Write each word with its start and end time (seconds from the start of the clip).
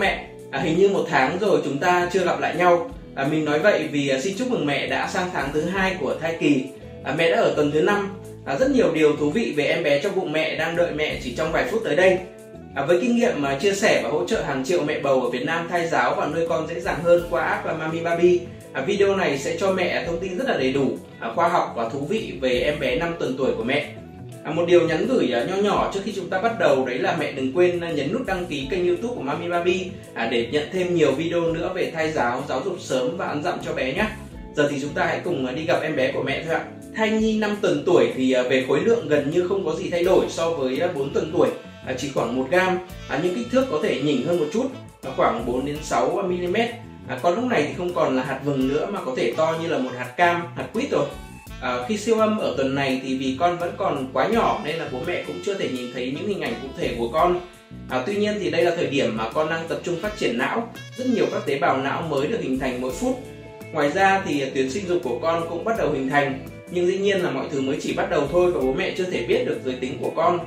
mẹ, 0.00 0.26
à, 0.50 0.60
hình 0.60 0.78
như 0.78 0.88
một 0.88 1.06
tháng 1.10 1.38
rồi 1.38 1.60
chúng 1.64 1.78
ta 1.78 2.08
chưa 2.12 2.24
gặp 2.24 2.40
lại 2.40 2.56
nhau. 2.56 2.90
À, 3.14 3.26
mình 3.30 3.44
nói 3.44 3.58
vậy 3.58 3.88
vì 3.92 4.08
à, 4.08 4.20
xin 4.20 4.34
chúc 4.38 4.50
mừng 4.50 4.66
mẹ 4.66 4.86
đã 4.86 5.08
sang 5.08 5.30
tháng 5.32 5.52
thứ 5.52 5.62
hai 5.62 5.96
của 6.00 6.14
thai 6.20 6.36
kỳ. 6.40 6.64
À, 7.04 7.14
mẹ 7.18 7.30
đã 7.30 7.36
ở 7.36 7.52
tuần 7.56 7.70
thứ 7.72 7.82
năm. 7.82 8.16
À, 8.44 8.56
rất 8.56 8.70
nhiều 8.70 8.92
điều 8.94 9.16
thú 9.16 9.30
vị 9.30 9.54
về 9.56 9.64
em 9.64 9.82
bé 9.82 10.00
trong 10.02 10.14
bụng 10.16 10.32
mẹ 10.32 10.56
đang 10.56 10.76
đợi 10.76 10.92
mẹ 10.94 11.20
chỉ 11.24 11.34
trong 11.36 11.52
vài 11.52 11.64
phút 11.70 11.80
tới 11.84 11.96
đây. 11.96 12.18
À, 12.74 12.84
với 12.84 12.98
kinh 13.00 13.16
nghiệm 13.16 13.42
mà 13.42 13.58
chia 13.58 13.74
sẻ 13.74 14.00
và 14.04 14.10
hỗ 14.10 14.26
trợ 14.26 14.42
hàng 14.42 14.64
triệu 14.64 14.84
mẹ 14.84 15.00
bầu 15.00 15.22
ở 15.22 15.30
Việt 15.30 15.44
Nam 15.44 15.68
thai 15.68 15.86
giáo 15.86 16.14
và 16.14 16.26
nuôi 16.26 16.46
con 16.48 16.68
dễ 16.68 16.80
dàng 16.80 16.98
hơn 17.02 17.22
qua 17.30 17.44
app 17.44 17.64
và 17.64 17.72
Mami 17.74 18.00
Baby, 18.00 18.40
à, 18.72 18.82
video 18.82 19.16
này 19.16 19.38
sẽ 19.38 19.56
cho 19.56 19.72
mẹ 19.72 20.04
thông 20.06 20.20
tin 20.20 20.38
rất 20.38 20.48
là 20.48 20.56
đầy 20.56 20.72
đủ, 20.72 20.90
à, 21.20 21.32
khoa 21.34 21.48
học 21.48 21.72
và 21.76 21.88
thú 21.88 22.06
vị 22.08 22.32
về 22.40 22.60
em 22.60 22.80
bé 22.80 22.96
5 22.96 23.14
tuần 23.18 23.34
tuổi 23.38 23.50
của 23.56 23.64
mẹ. 23.64 23.86
À, 24.50 24.52
một 24.52 24.64
điều 24.66 24.88
nhắn 24.88 25.06
gửi 25.06 25.32
à, 25.32 25.44
nho 25.44 25.56
nhỏ 25.56 25.90
trước 25.94 26.00
khi 26.04 26.12
chúng 26.16 26.30
ta 26.30 26.40
bắt 26.40 26.58
đầu 26.58 26.86
đấy 26.86 26.98
là 26.98 27.16
mẹ 27.20 27.32
đừng 27.32 27.52
quên 27.52 27.80
à, 27.80 27.90
nhấn 27.90 28.12
nút 28.12 28.26
đăng 28.26 28.46
ký 28.46 28.66
kênh 28.70 28.86
youtube 28.86 29.14
của 29.14 29.22
Mami 29.22 29.48
Baby 29.48 29.90
à, 30.14 30.28
để 30.30 30.48
nhận 30.52 30.68
thêm 30.72 30.94
nhiều 30.94 31.12
video 31.12 31.40
nữa 31.40 31.72
về 31.74 31.90
thai 31.94 32.12
giáo, 32.12 32.44
giáo 32.48 32.62
dục 32.64 32.76
sớm 32.80 33.16
và 33.16 33.26
ăn 33.26 33.42
dặm 33.42 33.58
cho 33.64 33.72
bé 33.72 33.94
nhé. 33.94 34.06
Giờ 34.56 34.68
thì 34.70 34.80
chúng 34.80 34.90
ta 34.94 35.06
hãy 35.06 35.20
cùng 35.24 35.46
à, 35.46 35.52
đi 35.52 35.64
gặp 35.64 35.82
em 35.82 35.96
bé 35.96 36.12
của 36.12 36.22
mẹ 36.22 36.44
thôi 36.44 36.54
ạ. 36.54 36.64
Thai 36.96 37.10
nhi 37.10 37.38
5 37.38 37.56
tuần 37.62 37.82
tuổi 37.86 38.12
thì 38.16 38.32
à, 38.32 38.42
về 38.42 38.64
khối 38.68 38.80
lượng 38.80 39.08
gần 39.08 39.30
như 39.30 39.48
không 39.48 39.64
có 39.64 39.74
gì 39.74 39.90
thay 39.90 40.04
đổi 40.04 40.26
so 40.28 40.50
với 40.50 40.80
4 40.94 41.10
tuần 41.12 41.30
tuổi, 41.32 41.48
chỉ 41.98 42.10
khoảng 42.14 42.36
1 42.36 42.46
gram, 42.50 42.78
à, 43.08 43.20
nhưng 43.22 43.34
kích 43.34 43.46
thước 43.52 43.66
có 43.70 43.80
thể 43.82 44.00
nhỉnh 44.04 44.26
hơn 44.26 44.38
một 44.38 44.46
chút, 44.52 44.66
à, 45.02 45.10
khoảng 45.16 45.46
4 45.46 45.66
đến 45.66 45.76
6 45.82 46.22
mm. 46.22 46.56
À, 47.08 47.18
còn 47.22 47.34
lúc 47.34 47.44
này 47.44 47.64
thì 47.68 47.74
không 47.78 47.94
còn 47.94 48.16
là 48.16 48.22
hạt 48.22 48.40
vừng 48.44 48.68
nữa 48.68 48.86
mà 48.92 49.00
có 49.06 49.14
thể 49.16 49.34
to 49.36 49.56
như 49.62 49.68
là 49.68 49.78
một 49.78 49.90
hạt 49.98 50.12
cam, 50.16 50.42
hạt 50.56 50.66
quýt 50.72 50.90
rồi. 50.90 51.06
À, 51.60 51.78
khi 51.88 51.96
siêu 51.96 52.18
âm 52.18 52.38
ở 52.38 52.54
tuần 52.56 52.74
này 52.74 53.00
thì 53.04 53.16
vì 53.18 53.36
con 53.40 53.58
vẫn 53.58 53.74
còn 53.76 54.10
quá 54.12 54.28
nhỏ 54.28 54.60
nên 54.64 54.76
là 54.76 54.88
bố 54.92 54.98
mẹ 55.06 55.24
cũng 55.26 55.36
chưa 55.44 55.54
thể 55.54 55.68
nhìn 55.68 55.92
thấy 55.94 56.14
những 56.16 56.28
hình 56.28 56.40
ảnh 56.40 56.54
cụ 56.62 56.68
thể 56.78 56.94
của 56.98 57.08
con. 57.08 57.40
À, 57.88 58.02
tuy 58.06 58.16
nhiên 58.16 58.34
thì 58.40 58.50
đây 58.50 58.62
là 58.62 58.76
thời 58.76 58.86
điểm 58.86 59.16
mà 59.16 59.30
con 59.34 59.50
đang 59.50 59.68
tập 59.68 59.80
trung 59.82 60.00
phát 60.02 60.18
triển 60.18 60.38
não, 60.38 60.72
rất 60.96 61.04
nhiều 61.06 61.26
các 61.32 61.42
tế 61.46 61.58
bào 61.58 61.76
não 61.76 62.02
mới 62.02 62.26
được 62.26 62.38
hình 62.40 62.58
thành 62.58 62.80
mỗi 62.80 62.92
phút. 62.92 63.18
Ngoài 63.72 63.90
ra 63.90 64.22
thì 64.26 64.44
tuyến 64.54 64.70
sinh 64.70 64.88
dục 64.88 65.00
của 65.04 65.18
con 65.18 65.46
cũng 65.50 65.64
bắt 65.64 65.78
đầu 65.78 65.90
hình 65.92 66.08
thành, 66.08 66.46
nhưng 66.70 66.86
dĩ 66.86 66.98
nhiên 66.98 67.20
là 67.20 67.30
mọi 67.30 67.46
thứ 67.50 67.60
mới 67.60 67.76
chỉ 67.80 67.92
bắt 67.92 68.10
đầu 68.10 68.28
thôi 68.32 68.52
và 68.52 68.60
bố 68.60 68.72
mẹ 68.72 68.94
chưa 68.96 69.04
thể 69.04 69.26
biết 69.26 69.44
được 69.46 69.60
giới 69.64 69.74
tính 69.74 69.98
của 70.00 70.10
con. 70.16 70.38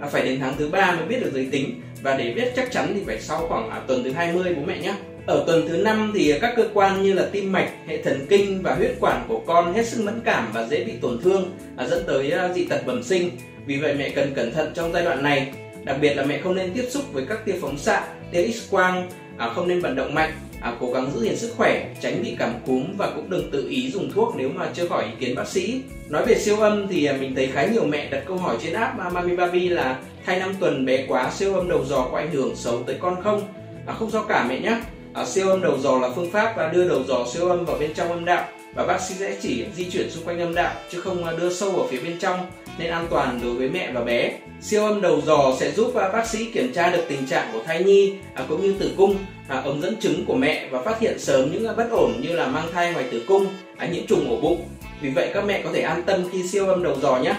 À, 0.00 0.08
phải 0.08 0.22
đến 0.22 0.40
tháng 0.40 0.54
thứ 0.58 0.68
ba 0.68 0.94
mới 0.94 1.06
biết 1.06 1.20
được 1.20 1.30
giới 1.34 1.48
tính 1.52 1.80
và 2.02 2.16
để 2.16 2.34
biết 2.34 2.52
chắc 2.56 2.72
chắn 2.72 2.92
thì 2.94 3.00
phải 3.06 3.20
sau 3.20 3.46
khoảng 3.48 3.70
à, 3.70 3.80
tuần 3.86 4.04
thứ 4.04 4.12
20 4.12 4.54
bố 4.54 4.62
mẹ 4.66 4.78
nhé. 4.78 4.94
Ở 5.26 5.44
tuần 5.46 5.68
thứ 5.68 5.76
năm 5.76 6.12
thì 6.14 6.34
các 6.40 6.54
cơ 6.56 6.68
quan 6.74 7.02
như 7.02 7.12
là 7.12 7.28
tim 7.32 7.52
mạch, 7.52 7.68
hệ 7.86 8.02
thần 8.02 8.26
kinh 8.28 8.62
và 8.62 8.74
huyết 8.74 8.96
quản 9.00 9.24
của 9.28 9.40
con 9.46 9.74
hết 9.74 9.86
sức 9.86 10.04
mẫn 10.04 10.20
cảm 10.24 10.50
và 10.54 10.66
dễ 10.66 10.84
bị 10.84 10.92
tổn 11.00 11.18
thương 11.22 11.50
dẫn 11.88 12.04
tới 12.06 12.30
à, 12.30 12.52
dị 12.52 12.64
tật 12.64 12.86
bẩm 12.86 13.02
sinh. 13.02 13.30
Vì 13.66 13.78
vậy 13.78 13.94
mẹ 13.98 14.10
cần 14.10 14.34
cẩn 14.34 14.52
thận 14.52 14.72
trong 14.74 14.92
giai 14.92 15.04
đoạn 15.04 15.22
này. 15.22 15.52
Đặc 15.84 15.96
biệt 16.00 16.14
là 16.14 16.24
mẹ 16.24 16.40
không 16.44 16.54
nên 16.54 16.72
tiếp 16.74 16.84
xúc 16.90 17.02
với 17.12 17.24
các 17.28 17.44
tia 17.44 17.54
phóng 17.60 17.78
xạ, 17.78 18.04
tia 18.32 18.48
X 18.48 18.70
quang, 18.70 19.10
à, 19.36 19.48
không 19.54 19.68
nên 19.68 19.80
vận 19.80 19.96
động 19.96 20.14
mạnh, 20.14 20.32
à, 20.60 20.76
cố 20.80 20.92
gắng 20.92 21.10
giữ 21.14 21.20
gìn 21.20 21.36
sức 21.36 21.52
khỏe, 21.56 21.94
tránh 22.02 22.22
bị 22.22 22.36
cảm 22.38 22.52
cúm 22.66 22.96
và 22.96 23.10
cũng 23.14 23.30
đừng 23.30 23.50
tự 23.50 23.68
ý 23.68 23.90
dùng 23.90 24.12
thuốc 24.12 24.34
nếu 24.36 24.48
mà 24.48 24.68
chưa 24.74 24.88
khỏi 24.88 25.04
ý 25.04 25.10
kiến 25.20 25.34
bác 25.34 25.48
sĩ. 25.48 25.80
Nói 26.08 26.26
về 26.26 26.34
siêu 26.38 26.56
âm 26.56 26.88
thì 26.88 27.08
mình 27.20 27.34
thấy 27.34 27.46
khá 27.52 27.66
nhiều 27.66 27.84
mẹ 27.84 28.10
đặt 28.10 28.22
câu 28.26 28.36
hỏi 28.36 28.56
trên 28.62 28.72
app 28.72 29.12
Mami 29.12 29.36
Baby 29.36 29.68
là 29.68 29.98
thai 30.26 30.38
5 30.38 30.54
tuần 30.60 30.84
bé 30.84 31.06
quá 31.08 31.30
siêu 31.30 31.54
âm 31.54 31.68
đầu 31.68 31.84
giò 31.84 32.08
có 32.12 32.18
ảnh 32.18 32.30
hưởng 32.32 32.56
xấu 32.56 32.82
tới 32.82 32.96
con 33.00 33.22
không? 33.22 33.42
À, 33.86 33.94
không 33.94 34.10
sao 34.10 34.24
cả 34.28 34.46
mẹ 34.48 34.60
nhé 34.60 34.80
À, 35.16 35.24
siêu 35.24 35.50
âm 35.50 35.62
đầu 35.62 35.78
giò 35.78 35.98
là 35.98 36.10
phương 36.16 36.30
pháp 36.30 36.54
và 36.56 36.68
đưa 36.68 36.88
đầu 36.88 37.02
giò 37.08 37.26
siêu 37.32 37.48
âm 37.48 37.64
vào 37.64 37.76
bên 37.78 37.94
trong 37.94 38.08
âm 38.08 38.24
đạo 38.24 38.44
và 38.74 38.86
bác 38.86 39.00
sĩ 39.00 39.14
sẽ 39.18 39.36
chỉ 39.40 39.64
di 39.76 39.90
chuyển 39.90 40.10
xung 40.10 40.24
quanh 40.24 40.40
âm 40.40 40.54
đạo 40.54 40.74
chứ 40.90 41.00
không 41.00 41.24
à, 41.24 41.32
đưa 41.40 41.52
sâu 41.52 41.70
vào 41.70 41.86
phía 41.90 42.00
bên 42.00 42.18
trong 42.18 42.46
nên 42.78 42.90
an 42.90 43.06
toàn 43.10 43.40
đối 43.42 43.54
với 43.54 43.68
mẹ 43.68 43.90
và 43.94 44.00
bé. 44.00 44.32
Siêu 44.60 44.84
âm 44.84 45.00
đầu 45.00 45.20
giò 45.26 45.56
sẽ 45.60 45.70
giúp 45.70 45.94
à, 45.94 46.08
bác 46.08 46.26
sĩ 46.26 46.44
kiểm 46.44 46.72
tra 46.72 46.90
được 46.90 47.04
tình 47.08 47.26
trạng 47.26 47.48
của 47.52 47.62
thai 47.66 47.84
nhi 47.84 48.14
à, 48.34 48.44
cũng 48.48 48.62
như 48.62 48.74
tử 48.78 48.90
cung, 48.96 49.16
à, 49.48 49.60
ống 49.64 49.82
dẫn 49.82 49.96
trứng 50.00 50.24
của 50.24 50.34
mẹ 50.34 50.68
và 50.70 50.82
phát 50.82 51.00
hiện 51.00 51.18
sớm 51.18 51.50
những 51.52 51.66
à, 51.66 51.72
bất 51.72 51.88
ổn 51.90 52.12
như 52.20 52.28
là 52.28 52.46
mang 52.46 52.66
thai 52.72 52.92
ngoài 52.92 53.04
tử 53.10 53.22
cung, 53.26 53.46
à, 53.76 53.86
nhiễm 53.86 54.06
trùng 54.06 54.30
ổ 54.30 54.40
bụng. 54.40 54.68
Vì 55.00 55.10
vậy 55.10 55.30
các 55.34 55.44
mẹ 55.44 55.60
có 55.64 55.70
thể 55.72 55.80
an 55.80 56.02
tâm 56.02 56.28
khi 56.32 56.48
siêu 56.48 56.66
âm 56.66 56.82
đầu 56.82 56.96
giò 57.02 57.18
nhé. 57.18 57.34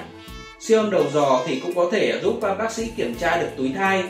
Siêu 0.59 0.79
âm 0.79 0.91
đầu 0.91 1.03
giò 1.13 1.41
thì 1.47 1.59
cũng 1.59 1.73
có 1.75 1.89
thể 1.91 2.19
giúp 2.23 2.39
bác 2.57 2.71
sĩ 2.71 2.87
kiểm 2.97 3.15
tra 3.15 3.41
được 3.41 3.49
túi 3.57 3.71
thai. 3.75 4.03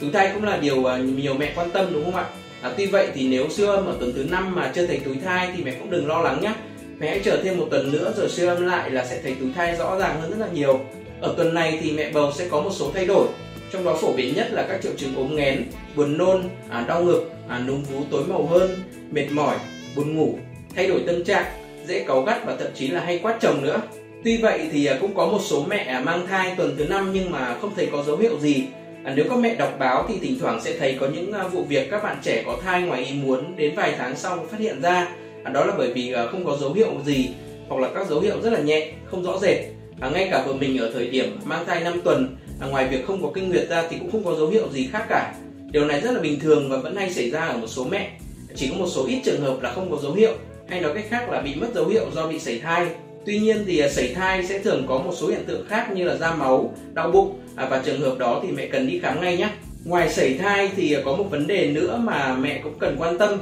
Túi 0.00 0.10
thai 0.10 0.30
cũng 0.34 0.44
là 0.44 0.56
điều 0.56 0.82
nhiều 0.98 1.34
mẹ 1.34 1.52
quan 1.56 1.70
tâm 1.70 1.86
đúng 1.92 2.04
không 2.04 2.16
ạ? 2.16 2.24
À, 2.62 2.70
tuy 2.76 2.86
vậy 2.86 3.08
thì 3.14 3.28
nếu 3.28 3.48
siêu 3.48 3.70
âm 3.70 3.86
ở 3.86 3.96
tuần 4.00 4.12
thứ 4.14 4.24
năm 4.30 4.54
mà 4.54 4.72
chưa 4.74 4.86
thấy 4.86 5.00
túi 5.04 5.16
thai 5.24 5.48
thì 5.56 5.64
mẹ 5.64 5.74
cũng 5.78 5.90
đừng 5.90 6.08
lo 6.08 6.22
lắng 6.22 6.40
nhé. 6.42 6.52
Mẹ 6.98 7.08
hãy 7.08 7.20
chờ 7.24 7.40
thêm 7.44 7.58
một 7.58 7.66
tuần 7.70 7.92
nữa 7.92 8.12
rồi 8.16 8.28
siêu 8.28 8.48
âm 8.48 8.66
lại 8.66 8.90
là 8.90 9.04
sẽ 9.04 9.20
thấy 9.22 9.34
túi 9.40 9.48
thai 9.54 9.76
rõ 9.76 9.98
ràng 9.98 10.20
hơn 10.20 10.30
rất 10.30 10.36
là 10.38 10.48
nhiều. 10.52 10.80
Ở 11.20 11.34
tuần 11.36 11.54
này 11.54 11.78
thì 11.82 11.92
mẹ 11.92 12.10
bầu 12.12 12.32
sẽ 12.32 12.48
có 12.48 12.60
một 12.60 12.70
số 12.72 12.90
thay 12.94 13.06
đổi. 13.06 13.26
Trong 13.72 13.84
đó 13.84 13.96
phổ 14.00 14.12
biến 14.12 14.34
nhất 14.34 14.52
là 14.52 14.66
các 14.68 14.82
triệu 14.82 14.92
chứng 14.96 15.16
ốm 15.16 15.36
nghén, 15.36 15.64
buồn 15.96 16.18
nôn, 16.18 16.42
à, 16.68 16.84
đau 16.88 17.02
ngực, 17.02 17.30
à, 17.48 17.58
núm 17.58 17.82
vú 17.82 18.04
tối 18.10 18.22
màu 18.28 18.46
hơn, 18.46 18.70
mệt 19.10 19.26
mỏi, 19.30 19.56
buồn 19.96 20.16
ngủ, 20.16 20.38
thay 20.76 20.86
đổi 20.86 21.00
tâm 21.06 21.24
trạng, 21.24 21.44
dễ 21.86 22.04
cáu 22.04 22.22
gắt 22.22 22.46
và 22.46 22.56
thậm 22.56 22.68
chí 22.74 22.88
là 22.88 23.00
hay 23.00 23.18
quát 23.18 23.38
chồng 23.40 23.62
nữa. 23.62 23.80
Tuy 24.24 24.36
vậy 24.36 24.68
thì 24.72 24.86
à, 24.86 24.96
cũng 25.00 25.14
có 25.14 25.26
một 25.26 25.40
số 25.42 25.64
mẹ 25.68 25.84
à, 25.84 26.00
mang 26.00 26.26
thai 26.26 26.54
tuần 26.56 26.74
thứ 26.78 26.84
năm 26.84 27.10
nhưng 27.12 27.30
mà 27.30 27.56
không 27.60 27.72
thấy 27.76 27.88
có 27.92 28.02
dấu 28.02 28.16
hiệu 28.16 28.38
gì 28.40 28.64
À, 29.04 29.12
nếu 29.16 29.24
các 29.28 29.38
mẹ 29.38 29.54
đọc 29.54 29.76
báo 29.78 30.04
thì 30.08 30.18
thỉnh 30.18 30.38
thoảng 30.40 30.60
sẽ 30.60 30.78
thấy 30.78 30.96
có 31.00 31.08
những 31.14 31.32
à, 31.32 31.48
vụ 31.48 31.62
việc 31.62 31.90
các 31.90 32.02
bạn 32.02 32.16
trẻ 32.22 32.42
có 32.46 32.58
thai 32.64 32.82
ngoài 32.82 33.04
ý 33.04 33.14
muốn 33.14 33.56
đến 33.56 33.74
vài 33.76 33.94
tháng 33.98 34.16
sau 34.16 34.36
mới 34.36 34.46
phát 34.46 34.60
hiện 34.60 34.82
ra. 34.82 35.08
À, 35.44 35.52
đó 35.52 35.64
là 35.64 35.74
bởi 35.78 35.92
vì 35.92 36.12
à, 36.12 36.26
không 36.26 36.44
có 36.44 36.56
dấu 36.56 36.72
hiệu 36.72 36.90
gì 37.04 37.28
hoặc 37.68 37.80
là 37.80 37.88
các 37.94 38.08
dấu 38.08 38.20
hiệu 38.20 38.40
rất 38.42 38.52
là 38.52 38.60
nhẹ 38.60 38.92
không 39.04 39.22
rõ 39.22 39.38
rệt. 39.38 39.56
À, 40.00 40.10
ngay 40.10 40.28
cả 40.30 40.44
vợ 40.46 40.52
mình 40.52 40.78
ở 40.78 40.90
thời 40.94 41.06
điểm 41.06 41.38
mang 41.44 41.66
thai 41.66 41.80
5 41.80 42.00
tuần 42.04 42.36
à, 42.60 42.66
ngoài 42.66 42.88
việc 42.88 43.06
không 43.06 43.22
có 43.22 43.30
kinh 43.34 43.48
nguyệt 43.48 43.68
ra 43.68 43.84
thì 43.90 43.96
cũng 43.98 44.10
không 44.10 44.24
có 44.24 44.34
dấu 44.34 44.48
hiệu 44.48 44.68
gì 44.72 44.88
khác 44.92 45.06
cả. 45.08 45.34
Điều 45.70 45.84
này 45.84 46.00
rất 46.00 46.12
là 46.12 46.20
bình 46.20 46.40
thường 46.40 46.70
và 46.70 46.76
vẫn 46.76 46.96
hay 46.96 47.10
xảy 47.10 47.30
ra 47.30 47.40
ở 47.40 47.56
một 47.56 47.66
số 47.66 47.84
mẹ. 47.84 48.10
Chỉ 48.54 48.68
có 48.68 48.74
một 48.76 48.86
số 48.88 49.06
ít 49.06 49.20
trường 49.24 49.40
hợp 49.40 49.62
là 49.62 49.72
không 49.72 49.90
có 49.90 49.96
dấu 50.02 50.12
hiệu 50.12 50.32
hay 50.68 50.80
nói 50.80 50.92
cách 50.94 51.04
khác 51.10 51.30
là 51.30 51.40
bị 51.40 51.54
mất 51.54 51.68
dấu 51.74 51.86
hiệu 51.86 52.04
do 52.14 52.26
bị 52.26 52.38
sảy 52.38 52.58
thai. 52.58 52.86
Tuy 53.26 53.38
nhiên 53.38 53.64
thì 53.66 53.78
à, 53.78 53.88
sảy 53.88 54.14
thai 54.14 54.46
sẽ 54.46 54.58
thường 54.58 54.84
có 54.88 54.98
một 54.98 55.12
số 55.16 55.28
hiện 55.28 55.44
tượng 55.46 55.66
khác 55.68 55.90
như 55.94 56.04
là 56.04 56.16
da 56.16 56.34
máu, 56.34 56.74
đau 56.92 57.10
bụng 57.10 57.38
à, 57.56 57.66
và 57.70 57.82
trường 57.84 58.00
hợp 58.00 58.18
đó 58.18 58.40
thì 58.42 58.52
mẹ 58.52 58.66
cần 58.66 58.86
đi 58.86 58.98
khám 58.98 59.20
ngay 59.20 59.36
nhé. 59.36 59.48
Ngoài 59.84 60.08
sảy 60.08 60.34
thai 60.34 60.70
thì 60.76 60.92
à, 60.92 61.00
có 61.04 61.16
một 61.16 61.24
vấn 61.30 61.46
đề 61.46 61.70
nữa 61.70 62.00
mà 62.02 62.36
mẹ 62.40 62.60
cũng 62.62 62.78
cần 62.78 62.96
quan 62.98 63.18
tâm 63.18 63.38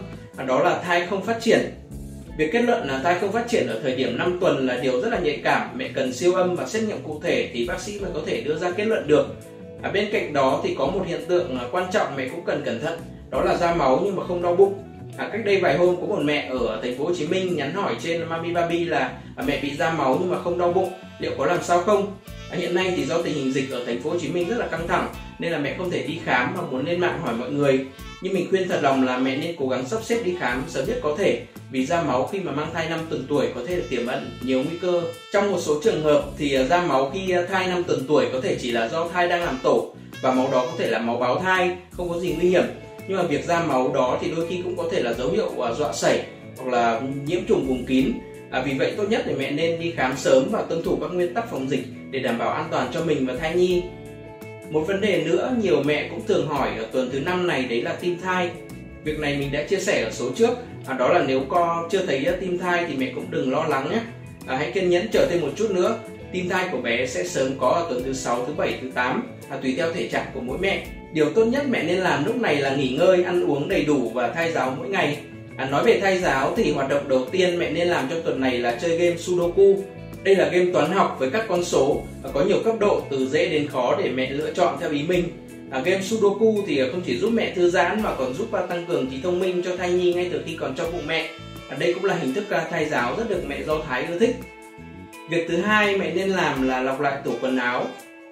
đó 0.46 0.62
là 0.62 0.82
thai 0.82 1.06
không 1.06 1.22
phát 1.22 1.40
triển. 1.40 1.60
Việc 2.38 2.52
kết 2.52 2.62
luận 2.62 2.88
là 2.88 3.00
thai 3.04 3.18
không 3.20 3.32
phát 3.32 3.48
triển 3.48 3.66
ở 3.66 3.80
thời 3.82 3.96
điểm 3.96 4.18
5 4.18 4.38
tuần 4.40 4.66
là 4.66 4.76
điều 4.76 5.00
rất 5.00 5.08
là 5.12 5.18
nhạy 5.18 5.40
cảm, 5.44 5.68
mẹ 5.76 5.88
cần 5.94 6.12
siêu 6.12 6.34
âm 6.34 6.54
và 6.54 6.66
xét 6.66 6.82
nghiệm 6.82 7.02
cụ 7.02 7.20
thể 7.22 7.50
thì 7.52 7.66
bác 7.66 7.80
sĩ 7.80 8.00
mới 8.00 8.10
có 8.14 8.20
thể 8.26 8.40
đưa 8.40 8.58
ra 8.58 8.70
kết 8.70 8.84
luận 8.84 9.06
được. 9.06 9.26
À, 9.82 9.90
bên 9.90 10.08
cạnh 10.12 10.32
đó 10.32 10.60
thì 10.64 10.74
có 10.78 10.86
một 10.86 11.04
hiện 11.06 11.20
tượng 11.28 11.58
quan 11.72 11.90
trọng 11.92 12.16
mẹ 12.16 12.28
cũng 12.28 12.44
cần 12.44 12.62
cẩn 12.64 12.80
thận, 12.80 12.98
đó 13.30 13.42
là 13.42 13.56
da 13.56 13.74
máu 13.74 14.00
nhưng 14.04 14.16
mà 14.16 14.24
không 14.26 14.42
đau 14.42 14.56
bụng. 14.56 14.74
À, 15.16 15.28
cách 15.32 15.44
đây 15.44 15.60
vài 15.60 15.78
hôm 15.78 15.96
có 16.00 16.06
một 16.06 16.20
mẹ 16.24 16.48
ở 16.50 16.80
thành 16.82 16.98
phố 16.98 17.04
Hồ 17.04 17.14
Chí 17.14 17.26
Minh 17.26 17.56
nhắn 17.56 17.74
hỏi 17.74 17.96
trên 18.02 18.28
Mami 18.28 18.52
Baby 18.52 18.84
là 18.84 19.12
à, 19.36 19.44
mẹ 19.46 19.60
bị 19.62 19.76
ra 19.76 19.92
máu 19.92 20.16
nhưng 20.20 20.30
mà 20.30 20.38
không 20.38 20.58
đau 20.58 20.72
bụng, 20.72 20.92
liệu 21.18 21.32
có 21.38 21.46
làm 21.46 21.62
sao 21.62 21.82
không? 21.82 22.16
À, 22.50 22.56
hiện 22.56 22.74
nay 22.74 22.92
thì 22.96 23.04
do 23.04 23.22
tình 23.22 23.34
hình 23.34 23.52
dịch 23.52 23.70
ở 23.70 23.84
thành 23.84 24.02
phố 24.02 24.10
Hồ 24.10 24.18
Chí 24.18 24.28
Minh 24.28 24.48
rất 24.48 24.56
là 24.58 24.66
căng 24.66 24.88
thẳng 24.88 25.08
nên 25.38 25.52
là 25.52 25.58
mẹ 25.58 25.74
không 25.78 25.90
thể 25.90 26.02
đi 26.02 26.20
khám 26.24 26.54
mà 26.56 26.62
muốn 26.70 26.86
lên 26.86 27.00
mạng 27.00 27.20
hỏi 27.22 27.34
mọi 27.34 27.50
người. 27.50 27.86
Nhưng 28.22 28.34
mình 28.34 28.46
khuyên 28.50 28.68
thật 28.68 28.80
lòng 28.82 29.06
là 29.06 29.18
mẹ 29.18 29.36
nên 29.36 29.56
cố 29.58 29.68
gắng 29.68 29.84
sắp 29.88 30.04
xếp 30.04 30.22
đi 30.24 30.34
khám 30.40 30.62
sớm 30.68 30.86
nhất 30.88 30.98
có 31.02 31.14
thể 31.18 31.42
vì 31.70 31.86
da 31.86 32.02
máu 32.02 32.26
khi 32.32 32.40
mà 32.40 32.52
mang 32.52 32.70
thai 32.74 32.88
5 32.88 33.00
tuần 33.10 33.26
tuổi 33.28 33.46
có 33.54 33.60
thể 33.66 33.80
tiềm 33.90 34.06
ẩn 34.06 34.30
nhiều 34.42 34.62
nguy 34.62 34.78
cơ. 34.78 35.02
Trong 35.32 35.52
một 35.52 35.58
số 35.60 35.80
trường 35.84 36.02
hợp 36.02 36.24
thì 36.38 36.54
à, 36.54 36.64
da 36.64 36.86
máu 36.86 37.10
khi 37.14 37.30
à, 37.30 37.42
thai 37.50 37.66
5 37.66 37.84
tuần 37.84 38.04
tuổi 38.08 38.26
có 38.32 38.40
thể 38.40 38.56
chỉ 38.60 38.70
là 38.70 38.88
do 38.88 39.08
thai 39.08 39.28
đang 39.28 39.44
làm 39.44 39.58
tổ 39.62 39.94
và 40.22 40.32
máu 40.32 40.48
đó 40.52 40.66
có 40.66 40.72
thể 40.78 40.90
là 40.90 40.98
máu 40.98 41.16
báo 41.16 41.38
thai, 41.38 41.76
không 41.90 42.08
có 42.08 42.20
gì 42.20 42.34
nguy 42.38 42.48
hiểm 42.48 42.64
nhưng 43.08 43.16
mà 43.18 43.22
việc 43.22 43.44
ra 43.44 43.64
máu 43.64 43.90
đó 43.94 44.18
thì 44.20 44.30
đôi 44.36 44.46
khi 44.48 44.60
cũng 44.64 44.76
có 44.76 44.84
thể 44.92 45.02
là 45.02 45.12
dấu 45.14 45.30
hiệu 45.30 45.60
à, 45.60 45.72
dọa 45.72 45.92
sẩy 45.92 46.22
hoặc 46.56 46.70
là 46.70 47.00
nhiễm 47.26 47.40
trùng 47.48 47.66
vùng 47.66 47.84
kín. 47.84 48.12
À, 48.50 48.62
vì 48.66 48.74
vậy 48.78 48.92
tốt 48.96 49.04
nhất 49.08 49.22
thì 49.26 49.34
mẹ 49.34 49.50
nên 49.50 49.80
đi 49.80 49.92
khám 49.96 50.16
sớm 50.16 50.48
và 50.50 50.62
tuân 50.62 50.82
thủ 50.82 50.98
các 51.00 51.06
nguyên 51.06 51.34
tắc 51.34 51.50
phòng 51.50 51.70
dịch 51.70 51.84
để 52.10 52.18
đảm 52.18 52.38
bảo 52.38 52.50
an 52.50 52.68
toàn 52.70 52.90
cho 52.94 53.04
mình 53.04 53.26
và 53.26 53.34
thai 53.36 53.54
nhi. 53.54 53.82
Một 54.70 54.80
vấn 54.80 55.00
đề 55.00 55.24
nữa 55.24 55.56
nhiều 55.62 55.82
mẹ 55.82 56.08
cũng 56.10 56.26
thường 56.26 56.48
hỏi 56.48 56.68
ở 56.78 56.86
tuần 56.92 57.10
thứ 57.12 57.20
năm 57.20 57.46
này 57.46 57.64
đấy 57.64 57.82
là 57.82 57.92
tim 58.00 58.18
thai. 58.22 58.50
Việc 59.04 59.18
này 59.18 59.36
mình 59.38 59.52
đã 59.52 59.62
chia 59.62 59.80
sẻ 59.80 60.02
ở 60.02 60.10
số 60.10 60.30
trước. 60.36 60.50
À, 60.86 60.94
đó 60.94 61.08
là 61.08 61.24
nếu 61.28 61.40
con 61.48 61.88
chưa 61.90 62.06
thấy 62.06 62.24
à, 62.24 62.32
tim 62.40 62.58
thai 62.58 62.84
thì 62.88 62.94
mẹ 62.96 63.12
cũng 63.14 63.30
đừng 63.30 63.52
lo 63.52 63.64
lắng 63.64 63.88
nhé. 63.90 64.00
À, 64.46 64.56
hãy 64.56 64.72
kiên 64.72 64.90
nhẫn 64.90 65.08
chờ 65.12 65.26
thêm 65.30 65.40
một 65.40 65.50
chút 65.56 65.70
nữa. 65.70 65.98
Tim 66.32 66.48
thai 66.48 66.68
của 66.72 66.78
bé 66.78 67.06
sẽ 67.06 67.24
sớm 67.24 67.52
có 67.58 67.68
ở 67.68 67.86
tuần 67.90 68.02
thứ 68.04 68.12
6, 68.12 68.46
thứ 68.46 68.52
7, 68.56 68.78
thứ 68.80 68.90
8 68.94 69.22
à, 69.50 69.58
tùy 69.62 69.74
theo 69.76 69.92
thể 69.92 70.08
trạng 70.08 70.26
của 70.34 70.40
mỗi 70.40 70.58
mẹ. 70.58 70.86
Điều 71.12 71.30
tốt 71.30 71.44
nhất 71.44 71.64
mẹ 71.68 71.82
nên 71.82 71.98
làm 71.98 72.24
lúc 72.24 72.36
này 72.36 72.56
là 72.56 72.76
nghỉ 72.76 72.88
ngơi, 72.88 73.22
ăn 73.24 73.50
uống 73.50 73.68
đầy 73.68 73.84
đủ 73.84 74.10
và 74.14 74.28
thay 74.28 74.52
giáo 74.52 74.74
mỗi 74.78 74.88
ngày. 74.88 75.18
À, 75.56 75.68
nói 75.70 75.84
về 75.84 76.00
thay 76.00 76.18
giáo 76.18 76.54
thì 76.56 76.72
hoạt 76.72 76.88
động 76.88 77.08
đầu 77.08 77.24
tiên 77.30 77.58
mẹ 77.58 77.70
nên 77.70 77.88
làm 77.88 78.06
trong 78.10 78.22
tuần 78.22 78.40
này 78.40 78.58
là 78.58 78.78
chơi 78.82 78.98
game 78.98 79.16
Sudoku. 79.16 79.76
Đây 80.24 80.36
là 80.36 80.48
game 80.48 80.72
toán 80.72 80.90
học 80.90 81.16
với 81.18 81.30
các 81.30 81.44
con 81.48 81.64
số 81.64 82.02
và 82.22 82.30
có 82.34 82.44
nhiều 82.44 82.58
cấp 82.64 82.74
độ 82.80 83.02
từ 83.10 83.26
dễ 83.26 83.48
đến 83.48 83.68
khó 83.68 83.96
để 84.02 84.10
mẹ 84.10 84.30
lựa 84.30 84.50
chọn 84.54 84.76
theo 84.80 84.90
ý 84.90 85.02
mình. 85.08 85.24
À, 85.70 85.80
game 85.84 86.02
Sudoku 86.02 86.54
thì 86.66 86.80
không 86.92 87.02
chỉ 87.06 87.18
giúp 87.18 87.30
mẹ 87.30 87.52
thư 87.54 87.70
giãn 87.70 88.02
mà 88.02 88.14
còn 88.18 88.34
giúp 88.34 88.48
tăng 88.68 88.86
cường 88.86 89.10
trí 89.10 89.20
thông 89.22 89.40
minh 89.40 89.62
cho 89.64 89.76
thai 89.76 89.92
nhi 89.92 90.14
ngay 90.14 90.28
từ 90.32 90.40
khi 90.46 90.56
còn 90.60 90.74
trong 90.74 90.92
bụng 90.92 91.06
mẹ. 91.06 91.28
À, 91.68 91.76
đây 91.80 91.94
cũng 91.94 92.04
là 92.04 92.14
hình 92.14 92.34
thức 92.34 92.50
à, 92.50 92.66
thay 92.70 92.88
giáo 92.88 93.14
rất 93.16 93.30
được 93.30 93.42
mẹ 93.48 93.62
Do 93.66 93.78
Thái 93.88 94.06
ưa 94.06 94.18
thích. 94.18 94.36
Việc 95.30 95.46
thứ 95.48 95.56
hai 95.56 95.96
mẹ 95.96 96.12
nên 96.14 96.28
làm 96.28 96.68
là 96.68 96.82
lọc 96.82 97.00
lại 97.00 97.18
tủ 97.24 97.32
quần 97.40 97.56
áo 97.56 97.86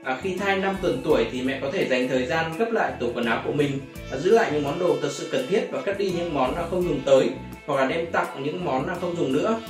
À, 0.06 0.19
khi 0.23 0.35
thai 0.35 0.56
5 0.56 0.76
tuần 0.82 1.00
tuổi 1.05 1.26
thì 1.32 1.43
mẹ 1.43 1.58
có 1.62 1.70
thể 1.73 1.87
dành 1.88 2.08
thời 2.08 2.26
gian 2.26 2.53
gấp 2.58 2.73
lại 2.73 2.93
tủ 3.00 3.06
quần 3.14 3.25
áo 3.25 3.43
của 3.47 3.53
mình, 3.53 3.70
à, 4.12 4.19
giữ 4.19 4.31
lại 4.31 4.50
những 4.53 4.62
món 4.62 4.79
đồ 4.79 4.97
thật 5.03 5.08
sự 5.12 5.29
cần 5.32 5.47
thiết 5.49 5.61
và 5.70 5.81
cất 5.81 5.99
đi 5.99 6.11
những 6.11 6.35
món 6.35 6.55
không 6.70 6.82
dùng 6.82 7.00
tới 7.05 7.31
hoặc 7.67 7.81
là 7.81 7.87
đem 7.87 8.06
tặng 8.12 8.43
những 8.44 8.64
món 8.64 8.88
không 9.00 9.17
dùng 9.17 9.32
nữa. 9.32 9.61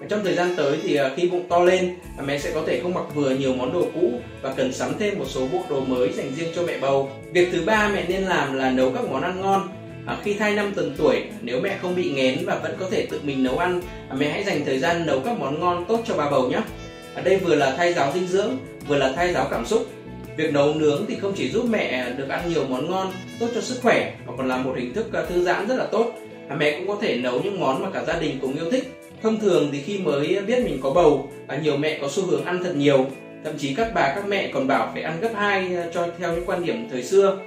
Và 0.00 0.06
trong 0.08 0.24
thời 0.24 0.34
gian 0.34 0.54
tới 0.56 0.78
thì 0.82 0.96
à, 0.96 1.10
khi 1.16 1.28
bụng 1.28 1.46
to 1.48 1.58
lên, 1.58 1.94
à, 2.18 2.24
mẹ 2.26 2.38
sẽ 2.38 2.50
có 2.54 2.62
thể 2.66 2.80
không 2.82 2.94
mặc 2.94 3.04
vừa 3.14 3.30
nhiều 3.30 3.54
món 3.54 3.72
đồ 3.72 3.86
cũ 3.94 4.12
và 4.42 4.54
cần 4.56 4.72
sắm 4.72 4.92
thêm 4.98 5.18
một 5.18 5.24
số 5.28 5.46
bộ 5.52 5.62
đồ 5.70 5.80
mới 5.80 6.12
dành 6.12 6.32
riêng 6.36 6.52
cho 6.54 6.62
mẹ 6.62 6.78
bầu. 6.80 7.10
Việc 7.32 7.48
thứ 7.52 7.62
ba 7.66 7.90
mẹ 7.94 8.04
nên 8.08 8.22
làm 8.22 8.54
là 8.54 8.70
nấu 8.70 8.90
các 8.90 9.04
món 9.10 9.22
ăn 9.22 9.40
ngon. 9.40 9.68
À, 10.06 10.16
khi 10.24 10.34
thai 10.34 10.54
5 10.54 10.72
tuần 10.74 10.94
tuổi, 10.98 11.22
nếu 11.42 11.60
mẹ 11.60 11.78
không 11.82 11.94
bị 11.94 12.10
nghén 12.10 12.38
và 12.46 12.58
vẫn 12.62 12.76
có 12.80 12.86
thể 12.90 13.06
tự 13.10 13.20
mình 13.22 13.42
nấu 13.42 13.58
ăn, 13.58 13.82
à, 14.08 14.16
mẹ 14.18 14.28
hãy 14.28 14.44
dành 14.44 14.64
thời 14.64 14.78
gian 14.78 15.06
nấu 15.06 15.20
các 15.20 15.38
món 15.38 15.60
ngon 15.60 15.84
tốt 15.88 16.00
cho 16.06 16.14
bà 16.16 16.30
bầu 16.30 16.50
nhé. 16.50 16.60
À, 17.14 17.22
đây 17.22 17.36
vừa 17.36 17.54
là 17.54 17.74
thay 17.76 17.92
giáo 17.92 18.12
dinh 18.14 18.26
dưỡng, 18.26 18.56
vừa 18.88 18.96
là 18.96 19.12
thay 19.16 19.32
giáo 19.32 19.48
cảm 19.50 19.66
xúc. 19.66 19.86
Việc 20.36 20.52
nấu 20.52 20.74
nướng 20.74 21.04
thì 21.08 21.16
không 21.16 21.32
chỉ 21.36 21.50
giúp 21.50 21.64
mẹ 21.70 22.12
được 22.16 22.28
ăn 22.28 22.48
nhiều 22.48 22.64
món 22.68 22.90
ngon, 22.90 23.12
tốt 23.40 23.46
cho 23.54 23.60
sức 23.60 23.78
khỏe, 23.82 24.14
mà 24.26 24.32
còn 24.36 24.48
là 24.48 24.56
một 24.56 24.72
hình 24.76 24.94
thức 24.94 25.12
à, 25.12 25.22
thư 25.28 25.44
giãn 25.44 25.68
rất 25.68 25.76
là 25.76 25.86
tốt. 25.86 26.12
Mẹ 26.58 26.78
cũng 26.78 26.88
có 26.88 26.96
thể 27.00 27.16
nấu 27.16 27.40
những 27.42 27.60
món 27.60 27.82
mà 27.82 27.90
cả 27.90 28.04
gia 28.04 28.20
đình 28.20 28.38
cùng 28.40 28.54
yêu 28.54 28.70
thích. 28.70 28.84
Thông 29.22 29.40
thường 29.40 29.68
thì 29.72 29.80
khi 29.80 29.98
mới 29.98 30.40
biết 30.46 30.64
mình 30.64 30.78
có 30.82 30.90
bầu, 30.90 31.30
à, 31.46 31.58
nhiều 31.62 31.76
mẹ 31.76 31.98
có 32.00 32.08
xu 32.10 32.26
hướng 32.26 32.44
ăn 32.44 32.64
thật 32.64 32.76
nhiều, 32.76 33.06
thậm 33.44 33.58
chí 33.58 33.74
các 33.74 33.90
bà 33.94 34.12
các 34.14 34.28
mẹ 34.28 34.50
còn 34.54 34.66
bảo 34.66 34.90
phải 34.94 35.02
ăn 35.02 35.20
gấp 35.20 35.30
hai 35.34 35.76
à, 35.76 35.86
cho 35.94 36.06
theo 36.18 36.32
những 36.32 36.46
quan 36.46 36.66
điểm 36.66 36.88
thời 36.90 37.02
xưa. 37.02 37.38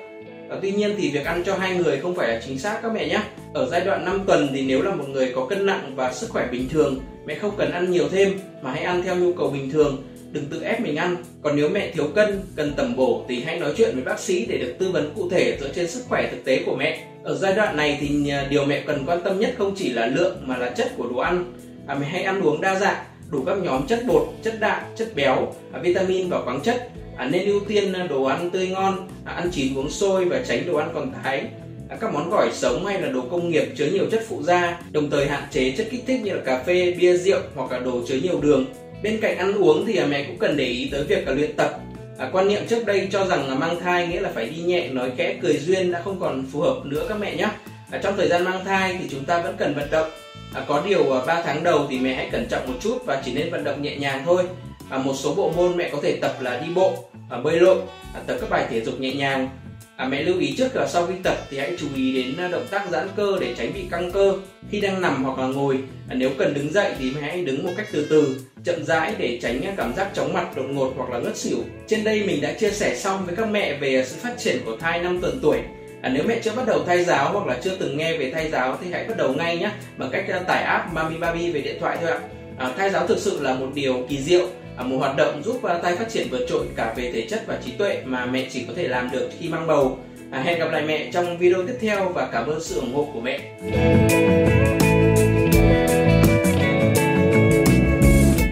À, 0.49 0.57
tuy 0.61 0.71
nhiên 0.71 0.95
thì 0.97 1.11
việc 1.11 1.25
ăn 1.25 1.43
cho 1.45 1.55
hai 1.57 1.75
người 1.75 1.97
không 1.97 2.15
phải 2.15 2.27
là 2.27 2.41
chính 2.47 2.59
xác 2.59 2.79
các 2.83 2.93
mẹ 2.93 3.07
nhé. 3.07 3.19
Ở 3.53 3.69
giai 3.71 3.81
đoạn 3.81 4.05
5 4.05 4.23
tuần 4.27 4.47
thì 4.53 4.65
nếu 4.67 4.81
là 4.81 4.95
một 4.95 5.05
người 5.09 5.31
có 5.35 5.45
cân 5.45 5.65
nặng 5.65 5.93
và 5.95 6.13
sức 6.13 6.29
khỏe 6.29 6.47
bình 6.51 6.69
thường, 6.69 6.99
mẹ 7.25 7.35
không 7.35 7.51
cần 7.57 7.71
ăn 7.71 7.91
nhiều 7.91 8.09
thêm 8.11 8.39
mà 8.61 8.71
hãy 8.71 8.83
ăn 8.83 9.01
theo 9.03 9.15
nhu 9.15 9.33
cầu 9.33 9.49
bình 9.49 9.71
thường, 9.71 10.03
đừng 10.35 10.45
tự 10.45 10.61
ép 10.61 10.81
mình 10.81 10.95
ăn. 10.95 11.15
Còn 11.41 11.55
nếu 11.55 11.69
mẹ 11.69 11.91
thiếu 11.91 12.07
cân, 12.15 12.41
cần 12.55 12.73
tầm 12.77 12.95
bổ 12.95 13.25
thì 13.27 13.43
hãy 13.43 13.59
nói 13.59 13.73
chuyện 13.77 13.95
với 13.95 14.03
bác 14.03 14.19
sĩ 14.19 14.45
để 14.45 14.57
được 14.57 14.75
tư 14.79 14.91
vấn 14.91 15.11
cụ 15.15 15.29
thể 15.29 15.57
dựa 15.61 15.69
trên 15.75 15.89
sức 15.89 16.03
khỏe 16.09 16.29
thực 16.31 16.45
tế 16.45 16.63
của 16.65 16.75
mẹ. 16.75 17.03
Ở 17.23 17.35
giai 17.35 17.55
đoạn 17.55 17.77
này 17.77 17.97
thì 18.01 18.29
à, 18.29 18.47
điều 18.49 18.65
mẹ 18.65 18.83
cần 18.87 19.03
quan 19.05 19.21
tâm 19.21 19.39
nhất 19.39 19.55
không 19.57 19.75
chỉ 19.77 19.89
là 19.89 20.05
lượng 20.07 20.37
mà 20.45 20.57
là 20.57 20.69
chất 20.69 20.91
của 20.97 21.07
đồ 21.07 21.17
ăn. 21.17 21.53
À, 21.87 21.95
mẹ 21.95 22.07
hãy 22.07 22.23
ăn 22.23 22.41
uống 22.41 22.61
đa 22.61 22.79
dạng, 22.79 23.03
đủ 23.31 23.43
các 23.45 23.57
nhóm 23.57 23.87
chất 23.87 23.99
bột, 24.07 24.27
chất 24.43 24.59
đạm, 24.59 24.83
chất 24.95 25.15
béo, 25.15 25.53
à, 25.71 25.79
vitamin 25.79 26.29
và 26.29 26.41
khoáng 26.41 26.61
chất 26.61 26.89
à, 27.17 27.29
nên 27.31 27.45
ưu 27.45 27.59
tiên 27.67 27.93
à, 27.93 28.07
đồ 28.07 28.23
ăn 28.23 28.49
tươi 28.49 28.67
ngon 28.67 29.07
à, 29.25 29.33
ăn 29.33 29.49
chín 29.51 29.77
uống 29.77 29.89
sôi 29.89 30.25
và 30.25 30.41
tránh 30.47 30.65
đồ 30.65 30.77
ăn 30.77 30.89
còn 30.93 31.11
thái 31.23 31.47
à, 31.89 31.97
các 32.01 32.13
món 32.13 32.29
gỏi 32.29 32.49
sống 32.53 32.85
hay 32.85 33.01
là 33.01 33.07
đồ 33.07 33.21
công 33.31 33.49
nghiệp 33.49 33.65
chứa 33.75 33.85
nhiều 33.85 34.05
chất 34.11 34.23
phụ 34.27 34.43
gia 34.43 34.81
đồng 34.91 35.09
thời 35.09 35.27
hạn 35.27 35.43
chế 35.51 35.71
chất 35.77 35.87
kích 35.91 36.03
thích 36.07 36.21
như 36.23 36.33
là 36.33 36.41
cà 36.45 36.63
phê 36.63 36.95
bia 36.99 37.17
rượu 37.17 37.39
hoặc 37.55 37.71
là 37.71 37.79
đồ 37.79 38.01
chứa 38.07 38.17
nhiều 38.23 38.41
đường 38.41 38.65
bên 39.05 39.19
cạnh 39.21 39.37
ăn 39.37 39.53
uống 39.53 39.85
thì 39.85 39.97
à, 39.97 40.05
mẹ 40.05 40.23
cũng 40.23 40.37
cần 40.37 40.57
để 40.57 40.65
ý 40.65 40.89
tới 40.91 41.03
việc 41.03 41.27
là 41.27 41.33
luyện 41.33 41.55
tập. 41.55 41.79
À, 42.17 42.29
quan 42.31 42.47
niệm 42.47 42.61
trước 42.67 42.85
đây 42.85 43.07
cho 43.11 43.25
rằng 43.25 43.49
là 43.49 43.55
mang 43.55 43.79
thai 43.79 44.07
nghĩa 44.07 44.19
là 44.19 44.29
phải 44.35 44.49
đi 44.49 44.61
nhẹ 44.61 44.89
nói 44.89 45.11
kẽ 45.17 45.35
cười 45.41 45.57
duyên 45.57 45.91
đã 45.91 46.01
không 46.03 46.19
còn 46.19 46.45
phù 46.51 46.61
hợp 46.61 46.81
nữa 46.85 47.05
các 47.09 47.19
mẹ 47.19 47.35
nhé 47.35 47.47
à, 47.91 47.99
trong 48.03 48.17
thời 48.17 48.27
gian 48.27 48.43
mang 48.43 48.65
thai 48.65 48.97
thì 48.99 49.07
chúng 49.11 49.25
ta 49.25 49.41
vẫn 49.41 49.55
cần 49.57 49.73
vận 49.73 49.91
động. 49.91 50.09
À, 50.53 50.65
có 50.67 50.83
điều 50.85 51.13
à, 51.13 51.25
3 51.25 51.41
tháng 51.41 51.63
đầu 51.63 51.87
thì 51.89 51.99
mẹ 51.99 52.13
hãy 52.13 52.29
cẩn 52.31 52.47
trọng 52.49 52.67
một 52.67 52.73
chút 52.81 52.97
và 53.05 53.21
chỉ 53.25 53.33
nên 53.33 53.51
vận 53.51 53.63
động 53.63 53.81
nhẹ 53.81 53.95
nhàng 53.95 54.21
thôi. 54.25 54.43
À, 54.89 54.97
một 54.97 55.13
số 55.13 55.35
bộ 55.35 55.51
môn 55.55 55.77
mẹ 55.77 55.89
có 55.91 55.97
thể 56.03 56.17
tập 56.21 56.37
là 56.41 56.61
đi 56.65 56.73
bộ 56.75 56.93
à, 57.29 57.37
bơi 57.37 57.59
lội 57.59 57.77
à, 58.13 58.21
tập 58.27 58.37
các 58.41 58.49
bài 58.49 58.65
thể 58.69 58.81
dục 58.81 58.99
nhẹ 58.99 59.13
nhàng 59.13 59.49
à, 59.95 60.07
mẹ 60.07 60.23
lưu 60.23 60.39
ý 60.39 60.55
trước 60.57 60.75
là 60.75 60.87
sau 60.87 61.07
khi 61.07 61.13
tập 61.23 61.37
thì 61.49 61.57
hãy 61.57 61.75
chú 61.79 61.87
ý 61.95 62.13
đến 62.13 62.37
à, 62.37 62.47
động 62.47 62.65
tác 62.71 62.89
giãn 62.91 63.07
cơ 63.15 63.37
để 63.41 63.55
tránh 63.57 63.73
bị 63.73 63.81
căng 63.91 64.11
cơ 64.11 64.33
khi 64.69 64.81
đang 64.81 65.01
nằm 65.01 65.23
hoặc 65.23 65.39
là 65.39 65.47
ngồi. 65.47 65.79
À, 66.09 66.15
nếu 66.15 66.29
cần 66.37 66.53
đứng 66.53 66.73
dậy 66.73 66.91
thì 66.99 67.11
hãy 67.21 67.41
đứng 67.41 67.63
một 67.63 67.71
cách 67.77 67.87
từ 67.91 68.07
từ 68.09 68.41
chậm 68.63 68.85
rãi 68.85 69.13
để 69.17 69.39
tránh 69.41 69.61
à, 69.61 69.73
cảm 69.77 69.93
giác 69.95 70.11
chóng 70.13 70.33
mặt 70.33 70.55
đột 70.55 70.65
ngột 70.69 70.93
hoặc 70.97 71.09
là 71.09 71.19
ngất 71.19 71.37
xỉu. 71.37 71.57
Trên 71.87 72.03
đây 72.03 72.23
mình 72.27 72.41
đã 72.41 72.53
chia 72.53 72.71
sẻ 72.71 72.95
xong 72.95 73.25
với 73.25 73.35
các 73.35 73.47
mẹ 73.51 73.77
về 73.77 74.05
sự 74.07 74.15
phát 74.21 74.37
triển 74.37 74.57
của 74.65 74.77
thai 74.77 74.99
5 74.99 75.21
tuần 75.21 75.39
tuổi. 75.41 75.57
À, 76.01 76.09
nếu 76.13 76.23
mẹ 76.27 76.39
chưa 76.43 76.51
bắt 76.55 76.67
đầu 76.67 76.83
thay 76.85 77.03
giáo 77.03 77.31
hoặc 77.31 77.47
là 77.47 77.59
chưa 77.63 77.75
từng 77.79 77.97
nghe 77.97 78.17
về 78.17 78.31
thay 78.31 78.51
giáo 78.51 78.77
thì 78.81 78.91
hãy 78.91 79.05
bắt 79.07 79.17
đầu 79.17 79.33
ngay 79.33 79.57
nhé 79.57 79.71
bằng 79.97 80.09
cách 80.11 80.25
à, 80.29 80.39
tải 80.39 80.63
app 80.63 80.93
Mami 80.93 81.17
Baby 81.17 81.51
về 81.51 81.61
điện 81.61 81.77
thoại 81.79 81.97
thôi 82.01 82.11
ạ. 82.11 82.19
À, 82.57 82.71
thay 82.77 82.89
giáo 82.89 83.07
thực 83.07 83.17
sự 83.17 83.39
là 83.41 83.53
một 83.53 83.67
điều 83.73 84.05
kỳ 84.09 84.17
diệu. 84.17 84.47
À, 84.77 84.83
một 84.83 84.97
hoạt 84.97 85.17
động 85.17 85.41
giúp 85.43 85.63
à, 85.63 85.77
tay 85.77 85.95
phát 85.95 86.09
triển 86.09 86.27
vượt 86.31 86.45
trội 86.49 86.65
cả 86.75 86.93
về 86.97 87.11
thể 87.11 87.27
chất 87.29 87.43
và 87.47 87.59
trí 87.65 87.71
tuệ 87.71 88.01
mà 88.05 88.25
mẹ 88.25 88.47
chỉ 88.51 88.65
có 88.67 88.73
thể 88.75 88.87
làm 88.87 89.09
được 89.11 89.29
khi 89.39 89.49
mang 89.49 89.67
bầu. 89.67 89.97
À, 90.31 90.41
hẹn 90.41 90.59
gặp 90.59 90.71
lại 90.71 90.83
mẹ 90.87 91.09
trong 91.13 91.37
video 91.37 91.67
tiếp 91.67 91.77
theo 91.81 92.09
và 92.09 92.29
cảm 92.31 92.47
ơn 92.47 92.63
sự 92.63 92.79
ủng 92.79 92.93
hộ 92.93 93.07
của 93.13 93.21
mẹ. 93.21 93.39